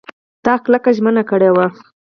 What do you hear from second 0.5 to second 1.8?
کلکه ژمنه کړې وه!